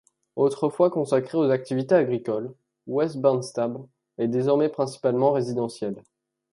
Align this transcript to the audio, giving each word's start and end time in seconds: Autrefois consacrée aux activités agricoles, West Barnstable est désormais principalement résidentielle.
Autrefois 0.35 0.89
consacrée 0.89 1.37
aux 1.37 1.51
activités 1.51 1.93
agricoles, 1.93 2.55
West 2.87 3.17
Barnstable 3.17 3.85
est 4.17 4.27
désormais 4.29 4.67
principalement 4.69 5.31
résidentielle. 5.31 6.01